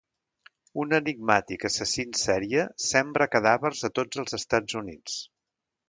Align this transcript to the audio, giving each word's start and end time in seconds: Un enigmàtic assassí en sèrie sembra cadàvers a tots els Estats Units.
Un 0.83 0.95
enigmàtic 0.99 1.67
assassí 1.69 2.07
en 2.11 2.17
sèrie 2.21 2.65
sembra 2.87 3.31
cadàvers 3.37 3.87
a 3.91 3.93
tots 4.01 4.25
els 4.25 4.39
Estats 4.43 4.81
Units. 4.85 5.25